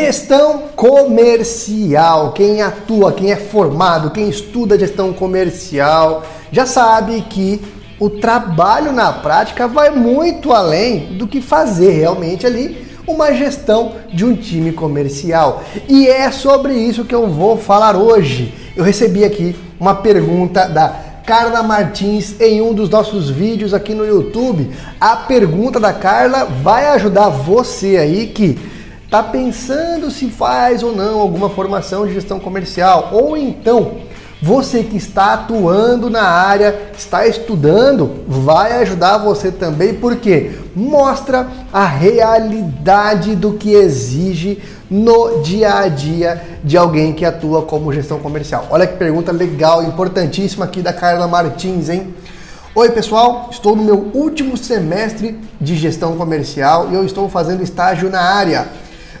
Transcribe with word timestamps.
Gestão 0.00 0.68
comercial. 0.76 2.32
Quem 2.32 2.62
atua, 2.62 3.12
quem 3.12 3.32
é 3.32 3.36
formado, 3.36 4.12
quem 4.12 4.28
estuda 4.28 4.78
gestão 4.78 5.12
comercial, 5.12 6.22
já 6.52 6.64
sabe 6.64 7.20
que 7.22 7.60
o 7.98 8.08
trabalho 8.08 8.92
na 8.92 9.12
prática 9.12 9.66
vai 9.66 9.90
muito 9.90 10.52
além 10.52 11.16
do 11.18 11.26
que 11.26 11.40
fazer 11.40 11.90
realmente 11.90 12.46
ali 12.46 12.86
uma 13.08 13.34
gestão 13.34 13.96
de 14.12 14.24
um 14.24 14.36
time 14.36 14.70
comercial. 14.70 15.64
E 15.88 16.06
é 16.06 16.30
sobre 16.30 16.74
isso 16.74 17.04
que 17.04 17.14
eu 17.14 17.26
vou 17.26 17.56
falar 17.58 17.96
hoje. 17.96 18.54
Eu 18.76 18.84
recebi 18.84 19.24
aqui 19.24 19.56
uma 19.80 19.96
pergunta 19.96 20.68
da 20.68 20.94
Carla 21.26 21.62
Martins 21.62 22.40
em 22.40 22.62
um 22.62 22.72
dos 22.72 22.88
nossos 22.88 23.28
vídeos 23.28 23.74
aqui 23.74 23.94
no 23.94 24.06
YouTube. 24.06 24.70
A 25.00 25.16
pergunta 25.16 25.80
da 25.80 25.92
Carla 25.92 26.44
vai 26.44 26.86
ajudar 26.86 27.28
você 27.28 27.96
aí 27.96 28.28
que 28.28 28.56
está 29.08 29.22
pensando 29.22 30.10
se 30.10 30.28
faz 30.28 30.82
ou 30.82 30.94
não 30.94 31.18
alguma 31.18 31.48
formação 31.48 32.06
de 32.06 32.12
gestão 32.12 32.38
comercial, 32.38 33.08
ou 33.12 33.38
então 33.38 33.92
você 34.42 34.82
que 34.82 34.98
está 34.98 35.32
atuando 35.32 36.10
na 36.10 36.24
área, 36.24 36.90
está 36.96 37.26
estudando, 37.26 38.22
vai 38.28 38.82
ajudar 38.82 39.16
você 39.16 39.50
também, 39.50 39.94
porque 39.94 40.52
mostra 40.76 41.48
a 41.72 41.86
realidade 41.86 43.34
do 43.34 43.54
que 43.54 43.72
exige 43.72 44.62
no 44.90 45.40
dia 45.40 45.78
a 45.78 45.88
dia 45.88 46.42
de 46.62 46.76
alguém 46.76 47.14
que 47.14 47.24
atua 47.24 47.62
como 47.62 47.92
gestão 47.94 48.18
comercial. 48.18 48.66
Olha 48.68 48.86
que 48.86 48.98
pergunta 48.98 49.32
legal, 49.32 49.82
importantíssima 49.82 50.66
aqui 50.66 50.82
da 50.82 50.92
Carla 50.92 51.26
Martins, 51.26 51.88
hein? 51.88 52.14
Oi, 52.74 52.90
pessoal, 52.90 53.48
estou 53.50 53.74
no 53.74 53.82
meu 53.82 54.10
último 54.12 54.54
semestre 54.58 55.40
de 55.58 55.74
gestão 55.76 56.14
comercial 56.14 56.90
e 56.90 56.94
eu 56.94 57.06
estou 57.06 57.26
fazendo 57.30 57.62
estágio 57.62 58.10
na 58.10 58.20
área. 58.20 58.68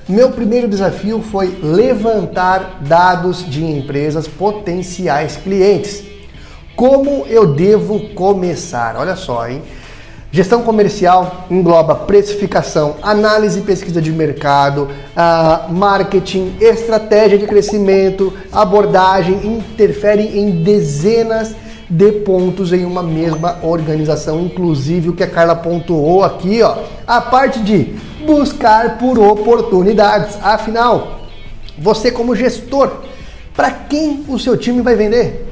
Meu 0.08 0.30
primeiro 0.30 0.66
desafio 0.66 1.20
foi 1.20 1.58
levantar 1.62 2.78
dados 2.80 3.44
de 3.44 3.62
empresas 3.62 4.26
potenciais 4.26 5.36
clientes. 5.36 6.02
Como 6.74 7.26
eu 7.26 7.52
devo 7.52 8.08
começar? 8.14 8.96
Olha 8.96 9.14
só, 9.14 9.46
hein? 9.46 9.60
Gestão 10.32 10.62
comercial 10.62 11.44
engloba 11.50 11.94
precificação, 11.94 12.96
análise 13.02 13.58
e 13.58 13.62
pesquisa 13.62 14.00
de 14.00 14.10
mercado, 14.10 14.88
uh, 15.14 15.70
marketing, 15.70 16.56
estratégia 16.58 17.36
de 17.36 17.46
crescimento, 17.46 18.32
abordagem, 18.50 19.46
interfere 19.46 20.38
em 20.38 20.62
dezenas 20.62 21.54
de 21.90 22.12
pontos 22.12 22.72
em 22.72 22.86
uma 22.86 23.02
mesma 23.02 23.58
organização, 23.62 24.40
inclusive 24.40 25.10
o 25.10 25.12
que 25.12 25.22
a 25.22 25.30
Carla 25.30 25.56
pontuou 25.56 26.24
aqui, 26.24 26.62
ó, 26.62 26.76
a 27.06 27.20
parte 27.20 27.60
de 27.60 28.07
buscar 28.28 28.98
por 28.98 29.18
oportunidades. 29.18 30.36
Afinal, 30.42 31.20
você 31.78 32.10
como 32.10 32.36
gestor, 32.36 32.90
para 33.56 33.70
quem 33.70 34.24
o 34.28 34.38
seu 34.38 34.56
time 34.56 34.82
vai 34.82 34.94
vender? 34.94 35.46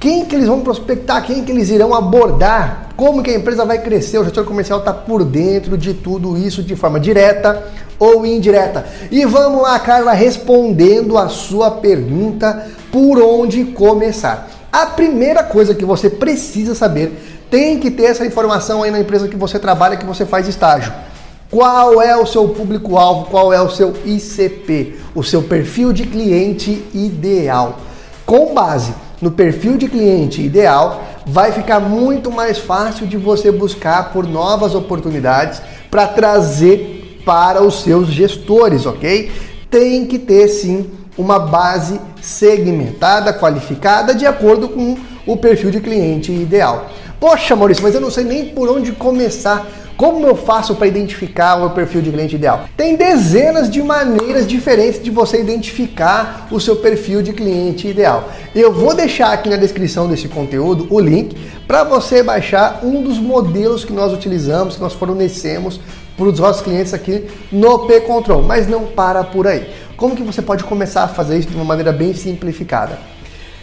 Quem 0.00 0.24
que 0.24 0.34
eles 0.34 0.48
vão 0.48 0.60
prospectar? 0.60 1.24
Quem 1.26 1.44
que 1.44 1.52
eles 1.52 1.68
irão 1.68 1.94
abordar? 1.94 2.88
Como 2.96 3.22
que 3.22 3.30
a 3.30 3.34
empresa 3.34 3.64
vai 3.64 3.78
crescer? 3.78 4.18
O 4.18 4.24
gestor 4.24 4.44
comercial 4.44 4.78
está 4.78 4.92
por 4.92 5.24
dentro 5.24 5.76
de 5.76 5.92
tudo 5.92 6.38
isso 6.38 6.62
de 6.62 6.74
forma 6.74 6.98
direta 6.98 7.62
ou 7.98 8.24
indireta. 8.24 8.86
E 9.10 9.24
vamos 9.26 9.62
lá, 9.62 9.78
Carla, 9.78 10.12
respondendo 10.12 11.18
a 11.18 11.28
sua 11.28 11.70
pergunta, 11.70 12.66
por 12.90 13.20
onde 13.20 13.64
começar? 13.64 14.48
A 14.72 14.86
primeira 14.86 15.42
coisa 15.42 15.74
que 15.74 15.84
você 15.84 16.08
precisa 16.08 16.74
saber 16.74 17.12
tem 17.50 17.78
que 17.78 17.90
ter 17.90 18.04
essa 18.04 18.24
informação 18.26 18.82
aí 18.82 18.90
na 18.90 19.00
empresa 19.00 19.28
que 19.28 19.36
você 19.36 19.58
trabalha, 19.58 19.96
que 19.96 20.06
você 20.06 20.24
faz 20.24 20.48
estágio. 20.48 20.92
Qual 21.50 22.02
é 22.02 22.16
o 22.16 22.26
seu 22.26 22.48
público-alvo? 22.48 23.26
Qual 23.26 23.52
é 23.52 23.62
o 23.62 23.70
seu 23.70 23.94
ICP? 24.04 24.96
O 25.14 25.22
seu 25.22 25.42
perfil 25.42 25.92
de 25.92 26.04
cliente 26.04 26.84
ideal. 26.92 27.78
Com 28.24 28.52
base 28.52 28.92
no 29.22 29.30
perfil 29.30 29.76
de 29.76 29.88
cliente 29.88 30.42
ideal, 30.42 31.02
vai 31.24 31.52
ficar 31.52 31.78
muito 31.78 32.32
mais 32.32 32.58
fácil 32.58 33.06
de 33.06 33.16
você 33.16 33.52
buscar 33.52 34.12
por 34.12 34.26
novas 34.26 34.74
oportunidades 34.74 35.62
para 35.88 36.08
trazer 36.08 37.20
para 37.24 37.62
os 37.62 37.82
seus 37.82 38.08
gestores, 38.08 38.84
ok? 38.84 39.30
Tem 39.70 40.04
que 40.06 40.18
ter 40.18 40.48
sim 40.48 40.90
uma 41.16 41.38
base 41.38 42.00
segmentada, 42.20 43.32
qualificada, 43.32 44.14
de 44.14 44.26
acordo 44.26 44.68
com 44.68 44.96
o 45.26 45.36
perfil 45.36 45.70
de 45.70 45.80
cliente 45.80 46.32
ideal. 46.32 46.90
Poxa, 47.18 47.56
Maurício, 47.56 47.82
mas 47.82 47.94
eu 47.94 48.00
não 48.00 48.10
sei 48.10 48.24
nem 48.24 48.46
por 48.46 48.68
onde 48.68 48.92
começar. 48.92 49.66
Como 49.96 50.26
eu 50.26 50.36
faço 50.36 50.74
para 50.74 50.86
identificar 50.86 51.56
o 51.56 51.60
meu 51.60 51.70
perfil 51.70 52.02
de 52.02 52.10
cliente 52.10 52.36
ideal? 52.36 52.68
Tem 52.76 52.96
dezenas 52.96 53.70
de 53.70 53.82
maneiras 53.82 54.46
diferentes 54.46 55.02
de 55.02 55.10
você 55.10 55.40
identificar 55.40 56.46
o 56.50 56.60
seu 56.60 56.76
perfil 56.76 57.22
de 57.22 57.32
cliente 57.32 57.88
ideal. 57.88 58.28
Eu 58.54 58.70
vou 58.70 58.94
deixar 58.94 59.32
aqui 59.32 59.48
na 59.48 59.56
descrição 59.56 60.06
desse 60.06 60.28
conteúdo 60.28 60.86
o 60.90 61.00
link 61.00 61.34
para 61.66 61.82
você 61.82 62.22
baixar 62.22 62.80
um 62.84 63.02
dos 63.02 63.18
modelos 63.18 63.86
que 63.86 63.92
nós 63.94 64.12
utilizamos, 64.12 64.74
que 64.74 64.82
nós 64.82 64.92
fornecemos 64.92 65.80
para 66.14 66.26
os 66.26 66.38
nossos 66.38 66.60
clientes 66.60 66.92
aqui 66.92 67.24
no 67.50 67.86
P-Control. 67.86 68.42
Mas 68.42 68.68
não 68.68 68.84
para 68.84 69.24
por 69.24 69.46
aí. 69.46 69.66
Como 69.96 70.14
que 70.14 70.22
você 70.22 70.42
pode 70.42 70.62
começar 70.64 71.04
a 71.04 71.08
fazer 71.08 71.38
isso 71.38 71.48
de 71.48 71.56
uma 71.56 71.64
maneira 71.64 71.90
bem 71.90 72.12
simplificada? 72.12 72.98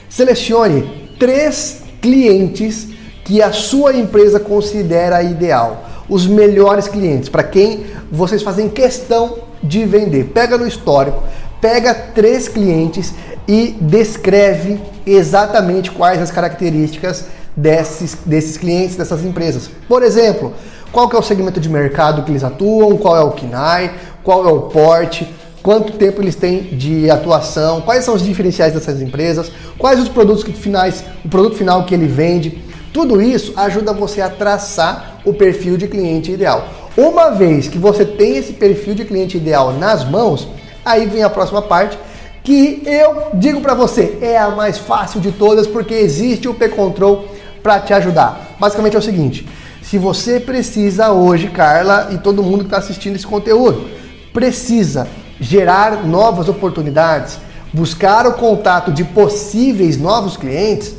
Selecione 0.09 1.13
três 1.19 1.83
clientes 2.01 2.89
que 3.23 3.41
a 3.41 3.51
sua 3.51 3.95
empresa 3.95 4.39
considera 4.39 5.23
ideal 5.23 5.89
os 6.09 6.27
melhores 6.27 6.87
clientes, 6.87 7.29
para 7.29 7.43
quem 7.43 7.85
vocês 8.11 8.43
fazem 8.43 8.69
questão 8.69 9.37
de 9.63 9.85
vender. 9.85 10.25
Pega 10.33 10.57
no 10.57 10.67
histórico, 10.67 11.23
pega 11.61 11.93
três 11.93 12.47
clientes 12.47 13.13
e 13.47 13.75
descreve 13.79 14.79
exatamente 15.05 15.91
quais 15.91 16.21
as 16.21 16.31
características 16.31 17.25
desses, 17.55 18.17
desses 18.25 18.57
clientes, 18.57 18.95
dessas 18.95 19.23
empresas. 19.23 19.69
Por 19.87 20.03
exemplo, 20.03 20.53
qual 20.91 21.09
é 21.11 21.17
o 21.17 21.21
segmento 21.21 21.59
de 21.59 21.69
mercado 21.69 22.23
que 22.23 22.31
eles 22.31 22.43
atuam, 22.43 22.97
qual 22.97 23.15
é 23.15 23.21
o 23.21 23.31
KINAI, 23.31 23.93
qual 24.23 24.47
é 24.47 24.51
o 24.51 24.63
porte, 24.63 25.33
quanto 25.61 25.93
tempo 25.93 26.21
eles 26.21 26.35
têm 26.35 26.63
de 26.77 27.09
atuação, 27.09 27.81
quais 27.81 28.03
são 28.03 28.13
os 28.13 28.21
diferenciais 28.21 28.73
dessas 28.73 29.01
empresas, 29.01 29.51
quais 29.77 29.99
os 29.99 30.09
produtos 30.09 30.43
finais, 30.57 31.03
o 31.23 31.29
produto 31.29 31.55
final 31.55 31.85
que 31.85 31.93
ele 31.93 32.07
vende. 32.07 32.61
Tudo 32.93 33.19
isso 33.19 33.53
ajuda 33.57 33.91
você 33.91 34.21
a 34.21 34.29
traçar 34.29 35.19
o 35.25 35.33
perfil 35.33 35.77
de 35.77 35.87
cliente 35.87 36.31
ideal. 36.31 36.67
Uma 36.95 37.31
vez 37.31 37.67
que 37.67 37.79
você 37.79 38.05
tem 38.05 38.37
esse 38.37 38.53
perfil 38.53 38.93
de 38.93 39.03
cliente 39.03 39.35
ideal 39.35 39.73
nas 39.73 40.07
mãos, 40.07 40.47
aí 40.85 41.07
vem 41.07 41.23
a 41.23 41.29
próxima 41.29 41.63
parte 41.63 41.97
que 42.43 42.83
eu 42.85 43.29
digo 43.33 43.61
para 43.61 43.73
você, 43.73 44.19
é 44.21 44.37
a 44.37 44.49
mais 44.49 44.77
fácil 44.77 45.19
de 45.19 45.31
todas 45.31 45.65
porque 45.65 45.93
existe 45.93 46.47
o 46.47 46.53
P-Control 46.53 47.25
para 47.63 47.79
te 47.79 47.93
ajudar. 47.93 48.55
Basicamente 48.59 48.95
é 48.95 48.99
o 48.99 49.01
seguinte, 49.01 49.47
se 49.81 49.97
você 49.97 50.39
precisa 50.39 51.11
hoje, 51.11 51.47
Carla 51.47 52.09
e 52.11 52.17
todo 52.17 52.43
mundo 52.43 52.59
que 52.59 52.65
está 52.65 52.77
assistindo 52.77 53.15
esse 53.15 53.25
conteúdo, 53.25 53.89
precisa 54.31 55.07
gerar 55.39 56.05
novas 56.05 56.47
oportunidades, 56.47 57.39
buscar 57.73 58.27
o 58.27 58.33
contato 58.33 58.91
de 58.91 59.03
possíveis 59.03 59.97
novos 59.97 60.37
clientes, 60.37 60.95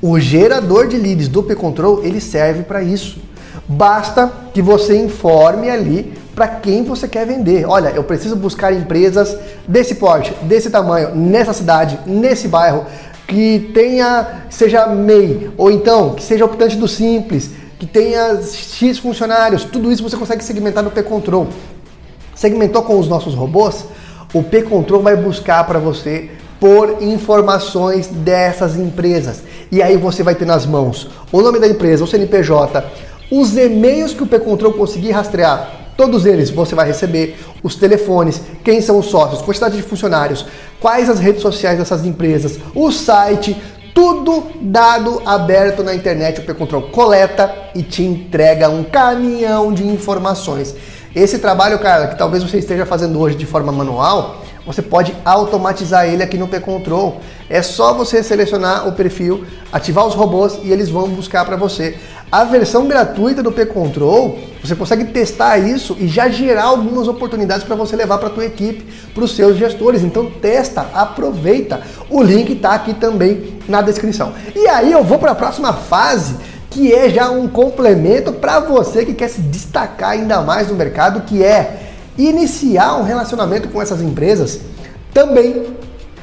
o 0.00 0.18
gerador 0.18 0.86
de 0.86 0.96
leads 0.96 1.28
do 1.28 1.42
P-Control, 1.42 2.04
ele 2.04 2.20
serve 2.20 2.62
para 2.62 2.82
isso. 2.82 3.18
Basta 3.66 4.32
que 4.54 4.62
você 4.62 4.96
informe 4.96 5.68
ali 5.68 6.14
para 6.34 6.46
quem 6.46 6.84
você 6.84 7.08
quer 7.08 7.26
vender. 7.26 7.66
Olha, 7.66 7.88
eu 7.88 8.04
preciso 8.04 8.36
buscar 8.36 8.72
empresas 8.72 9.36
desse 9.66 9.96
porte, 9.96 10.32
desse 10.42 10.70
tamanho, 10.70 11.14
nessa 11.14 11.52
cidade, 11.52 11.98
nesse 12.06 12.46
bairro, 12.46 12.86
que 13.26 13.70
tenha, 13.74 14.44
seja 14.48 14.86
MEI, 14.86 15.50
ou 15.56 15.70
então 15.70 16.14
que 16.14 16.22
seja 16.22 16.44
optante 16.44 16.76
do 16.76 16.88
simples, 16.88 17.50
que 17.78 17.86
tenha 17.86 18.40
X 18.42 18.98
funcionários. 18.98 19.64
Tudo 19.64 19.92
isso 19.92 20.02
você 20.02 20.16
consegue 20.16 20.42
segmentar 20.42 20.82
no 20.82 20.90
P-Control. 20.90 21.48
Segmentou 22.34 22.82
com 22.82 22.98
os 22.98 23.08
nossos 23.08 23.34
robôs? 23.34 23.84
O 24.32 24.42
P-Control 24.42 25.02
vai 25.02 25.16
buscar 25.16 25.64
para 25.64 25.78
você 25.78 26.30
por 26.60 27.02
informações 27.02 28.08
dessas 28.08 28.76
empresas. 28.76 29.42
E 29.70 29.82
aí 29.82 29.96
você 29.96 30.22
vai 30.22 30.34
ter 30.34 30.44
nas 30.44 30.66
mãos 30.66 31.08
o 31.30 31.40
nome 31.40 31.58
da 31.58 31.68
empresa, 31.68 32.04
o 32.04 32.06
CNPJ, 32.06 32.84
os 33.30 33.56
e-mails 33.56 34.14
que 34.14 34.22
o 34.22 34.26
P-Control 34.26 34.72
conseguir 34.72 35.10
rastrear, 35.10 35.70
todos 35.96 36.24
eles 36.24 36.50
você 36.50 36.74
vai 36.74 36.86
receber, 36.86 37.38
os 37.62 37.74
telefones, 37.74 38.40
quem 38.64 38.80
são 38.80 38.98
os 38.98 39.06
sócios, 39.06 39.42
quantidade 39.42 39.76
de 39.76 39.82
funcionários, 39.82 40.46
quais 40.80 41.10
as 41.10 41.18
redes 41.18 41.42
sociais 41.42 41.78
dessas 41.78 42.06
empresas, 42.06 42.58
o 42.74 42.90
site, 42.90 43.56
tudo 43.94 44.44
dado 44.60 45.20
aberto 45.26 45.82
na 45.82 45.94
internet, 45.94 46.40
o 46.40 46.44
P-Control 46.44 46.82
coleta 46.82 47.52
e 47.74 47.82
te 47.82 48.02
entrega 48.02 48.68
um 48.68 48.84
caminhão 48.84 49.72
de 49.72 49.86
informações. 49.86 50.74
Esse 51.14 51.38
trabalho, 51.38 51.78
cara, 51.80 52.06
que 52.06 52.16
talvez 52.16 52.42
você 52.42 52.58
esteja 52.58 52.86
fazendo 52.86 53.18
hoje 53.18 53.34
de 53.34 53.44
forma 53.44 53.72
manual, 53.72 54.44
você 54.68 54.82
pode 54.82 55.16
automatizar 55.24 56.06
ele 56.06 56.22
aqui 56.22 56.36
no 56.36 56.46
P-Control. 56.46 57.22
É 57.48 57.62
só 57.62 57.94
você 57.94 58.22
selecionar 58.22 58.86
o 58.86 58.92
perfil, 58.92 59.46
ativar 59.72 60.06
os 60.06 60.14
robôs 60.14 60.58
e 60.62 60.70
eles 60.70 60.90
vão 60.90 61.08
buscar 61.08 61.42
para 61.46 61.56
você. 61.56 61.96
A 62.30 62.44
versão 62.44 62.86
gratuita 62.86 63.42
do 63.42 63.50
P-Control, 63.50 64.38
você 64.62 64.76
consegue 64.76 65.06
testar 65.06 65.56
isso 65.56 65.96
e 65.98 66.06
já 66.06 66.28
gerar 66.28 66.64
algumas 66.64 67.08
oportunidades 67.08 67.64
para 67.64 67.74
você 67.74 67.96
levar 67.96 68.18
para 68.18 68.28
a 68.28 68.30
tua 68.30 68.44
equipe, 68.44 68.86
para 69.14 69.24
os 69.24 69.34
seus 69.34 69.56
gestores. 69.56 70.02
Então 70.02 70.30
testa, 70.30 70.86
aproveita. 70.92 71.80
O 72.10 72.22
link 72.22 72.52
está 72.52 72.72
aqui 72.72 72.92
também 72.92 73.54
na 73.66 73.80
descrição. 73.80 74.34
E 74.54 74.68
aí 74.68 74.92
eu 74.92 75.02
vou 75.02 75.18
para 75.18 75.32
a 75.32 75.34
próxima 75.34 75.72
fase, 75.72 76.36
que 76.68 76.92
é 76.92 77.08
já 77.08 77.30
um 77.30 77.48
complemento 77.48 78.34
para 78.34 78.60
você 78.60 79.06
que 79.06 79.14
quer 79.14 79.28
se 79.28 79.40
destacar 79.40 80.10
ainda 80.10 80.42
mais 80.42 80.68
no 80.68 80.74
mercado, 80.74 81.22
que 81.22 81.42
é 81.42 81.87
iniciar 82.18 82.96
um 82.96 83.04
relacionamento 83.04 83.68
com 83.68 83.80
essas 83.80 84.02
empresas 84.02 84.60
também 85.14 85.66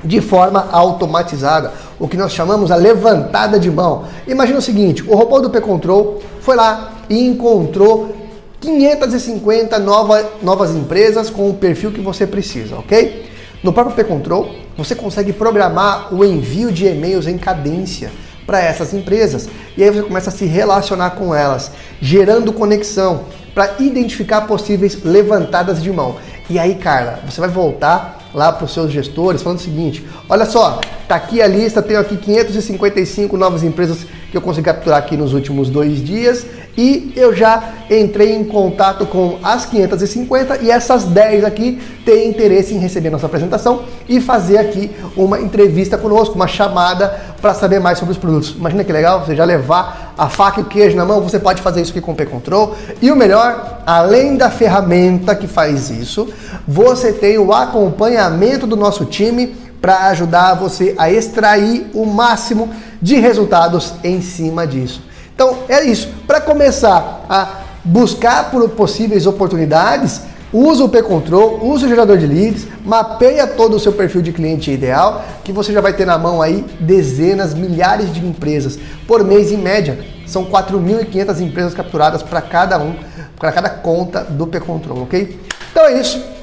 de 0.04 0.22
forma 0.22 0.68
automatizada, 0.72 1.74
o 1.98 2.08
que 2.08 2.18
nós 2.18 2.32
chamamos 2.32 2.70
a 2.70 2.76
levantada 2.76 3.60
de 3.60 3.72
mão. 3.72 4.06
Imagina 4.28 4.60
o 4.60 4.62
seguinte, 4.62 5.04
o 5.04 5.16
robô 5.16 5.40
do 5.40 5.50
P-Control 5.50 6.22
foi 6.42 6.56
lá 6.56 6.94
e 7.10 7.26
encontrou 7.26 8.16
550 8.62 9.80
nova, 9.80 10.24
novas 10.44 10.72
empresas 10.76 11.30
com 11.30 11.50
o 11.50 11.54
perfil 11.54 11.92
que 11.92 12.02
você 12.02 12.28
precisa, 12.28 12.76
ok? 12.76 13.26
No 13.64 13.74
próprio 13.74 13.96
P-Control, 13.96 14.52
você 14.78 14.94
consegue 14.94 15.34
programar 15.34 16.14
o 16.14 16.24
envio 16.24 16.72
de 16.72 16.86
e-mails 16.86 17.26
em 17.26 17.38
cadência 17.38 18.12
para 18.46 18.60
essas 18.60 18.94
empresas. 18.94 19.50
E 19.77 19.83
aí 19.83 19.89
você 19.89 20.04
começa 20.04 20.30
a 20.30 20.33
se 20.33 20.45
relacionar 20.45 21.12
com 21.12 21.33
elas, 21.33 21.72
gerando 22.01 22.54
conexão 22.54 23.25
para 23.54 23.75
identificar 23.80 24.42
possíveis 24.42 25.04
levantadas 25.04 25.81
de 25.81 25.92
mão. 25.92 26.18
E 26.50 26.60
aí, 26.60 26.75
Carla, 26.75 27.19
você 27.25 27.39
vai 27.39 27.50
voltar 27.50 28.19
lá 28.33 28.51
para 28.51 28.66
os 28.66 28.74
seus 28.74 28.92
gestores 28.92 29.42
falando 29.42 29.60
o 29.60 29.62
seguinte: 29.62 30.06
olha 30.30 30.45
só, 30.45 30.80
tá 31.07 31.16
aqui 31.16 31.42
a 31.42 31.48
lista, 31.48 31.81
tenho 31.81 32.00
aqui 32.00 32.18
555 32.18 33.36
novas 33.38 33.63
empresas 33.63 34.06
que 34.30 34.38
eu 34.38 34.42
consegui 34.42 34.66
capturar 34.66 35.00
aqui 35.00 35.16
nos 35.16 35.33
últimos 35.33 35.69
dois 35.69 36.04
dias 36.04 36.45
e 36.77 37.13
eu 37.16 37.33
já 37.33 37.74
entrei 37.89 38.36
em 38.36 38.44
contato 38.44 39.06
com 39.06 39.39
as 39.42 39.66
550 39.66 40.57
e 40.62 40.69
essas 40.69 41.06
10 41.06 41.45
aqui 41.45 41.81
têm 42.04 42.27
interesse 42.27 42.74
em 42.74 42.77
receber 42.77 43.10
nossa 43.10 43.27
apresentação 43.27 43.83
e 44.10 44.19
fazer 44.19 44.57
aqui 44.57 44.92
uma 45.16 45.39
entrevista 45.39 45.98
conosco, 45.98 46.36
uma 46.36 46.48
chamada 46.48 47.25
para 47.42 47.54
saber 47.54 47.80
mais 47.80 47.98
sobre 47.98 48.12
os 48.12 48.18
produtos. 48.18 48.56
Imagina 48.58 48.84
que 48.84 48.92
legal, 48.92 49.26
você 49.26 49.36
já 49.36 49.44
levar 49.44 50.14
a 50.18 50.30
faca 50.30 50.60
e 50.60 50.64
o 50.64 50.66
queijo 50.66 50.96
na 50.96 51.06
mão, 51.06 51.22
você 51.22 51.40
pode 51.40 51.62
fazer 51.62 51.82
isso 51.82 51.92
aqui 51.92 52.02
com 52.02 52.12
o 52.12 52.16
P-Control. 52.16 52.76
E 53.02 53.12
o 53.12 53.16
melhor, 53.16 53.82
além 53.86 54.38
da 54.38 54.50
ferramenta 54.50 55.36
que 55.36 55.48
faz 55.48 55.90
isso, 55.90 56.28
você 56.68 57.12
tem 57.12 57.38
o 57.38 57.54
acompanhamento 57.54 58.66
do 58.66 58.76
nosso 58.76 59.06
time 59.06 59.56
para 59.82 60.08
ajudar 60.08 60.56
você 60.56 60.96
a 60.98 61.12
extrair 61.12 61.92
o 61.94 62.06
máximo 62.06 62.70
de 63.02 63.16
resultados 63.16 63.94
em 64.04 64.22
cima 64.22 64.66
disso. 64.66 65.02
Então 65.36 65.60
é 65.68 65.84
isso. 65.84 66.10
Para 66.26 66.42
começar 66.42 67.26
a 67.30 67.48
buscar 67.84 68.50
por 68.50 68.68
possíveis 68.70 69.28
oportunidades, 69.28 70.22
usa 70.52 70.84
o 70.84 70.90
P-Control, 70.90 71.66
usa 71.66 71.86
o 71.86 71.90
gerador 71.90 72.18
de 72.18 72.28
leads, 72.28 72.68
mapeia 72.86 73.46
todo 73.48 73.76
o 73.76 73.80
seu 73.80 73.94
perfil 73.94 74.22
de 74.22 74.32
cliente 74.32 74.72
ideal, 74.72 75.24
que 75.44 75.52
você 75.52 75.74
já 75.74 75.82
vai 75.82 75.94
ter 75.94 76.06
na 76.06 76.18
mão 76.18 76.42
aí 76.42 76.66
dezenas, 76.80 77.54
milhares 77.54 78.14
de 78.14 78.26
empresas 78.26 78.80
por 79.08 79.24
mês 79.24 79.52
em 79.52 79.58
média. 79.58 80.00
São 80.26 80.46
4.500 80.46 81.42
empresas 81.42 81.74
capturadas 81.74 82.24
para 82.24 82.42
cada 82.42 82.80
um, 82.80 82.96
para 83.38 83.52
cada 83.52 83.70
conta 83.70 84.24
do 84.24 84.48
P-Control, 84.48 85.04
ok? 85.04 85.40
Então 85.72 85.86
é 85.86 86.00
isso. 86.00 86.36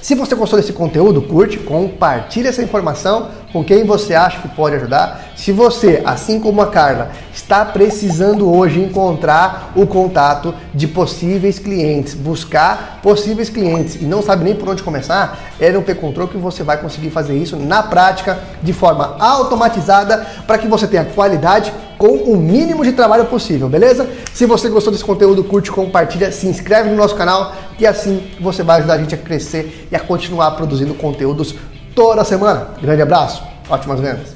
Se 0.00 0.14
você 0.14 0.34
gostou 0.36 0.58
desse 0.58 0.72
conteúdo, 0.72 1.20
curte, 1.22 1.58
compartilhe 1.58 2.46
essa 2.46 2.62
informação 2.62 3.28
com 3.56 3.64
quem 3.64 3.84
você 3.84 4.14
acha 4.14 4.42
que 4.42 4.48
pode 4.48 4.76
ajudar. 4.76 5.30
Se 5.34 5.50
você, 5.50 6.02
assim 6.04 6.38
como 6.38 6.60
a 6.60 6.66
Carla, 6.66 7.10
está 7.32 7.64
precisando 7.64 8.52
hoje 8.52 8.78
encontrar 8.78 9.72
o 9.74 9.86
contato 9.86 10.54
de 10.74 10.86
possíveis 10.86 11.58
clientes, 11.58 12.12
buscar 12.12 13.00
possíveis 13.02 13.48
clientes 13.48 13.94
e 13.94 14.04
não 14.04 14.20
sabe 14.20 14.44
nem 14.44 14.54
por 14.54 14.68
onde 14.68 14.82
começar, 14.82 15.38
é 15.58 15.72
no 15.72 15.80
P-Control 15.80 16.28
que 16.28 16.36
você 16.36 16.62
vai 16.62 16.76
conseguir 16.76 17.08
fazer 17.08 17.34
isso 17.34 17.56
na 17.56 17.82
prática, 17.82 18.38
de 18.62 18.74
forma 18.74 19.16
automatizada, 19.18 20.26
para 20.46 20.58
que 20.58 20.68
você 20.68 20.86
tenha 20.86 21.06
qualidade 21.06 21.72
com 21.96 22.08
o 22.08 22.36
mínimo 22.36 22.84
de 22.84 22.92
trabalho 22.92 23.24
possível, 23.24 23.70
beleza? 23.70 24.06
Se 24.34 24.44
você 24.44 24.68
gostou 24.68 24.92
desse 24.92 25.04
conteúdo, 25.04 25.42
curte, 25.42 25.72
compartilha, 25.72 26.30
se 26.30 26.46
inscreve 26.46 26.90
no 26.90 26.96
nosso 26.96 27.14
canal 27.14 27.54
e 27.78 27.86
assim 27.86 28.22
você 28.38 28.62
vai 28.62 28.80
ajudar 28.80 28.94
a 28.94 28.98
gente 28.98 29.14
a 29.14 29.18
crescer 29.18 29.88
e 29.90 29.96
a 29.96 30.00
continuar 30.00 30.50
produzindo 30.50 30.92
conteúdos 30.92 31.54
toda 31.96 32.22
semana. 32.22 32.68
Grande 32.80 33.02
abraço, 33.02 33.42
ótimas 33.68 33.98
vendas! 33.98 34.35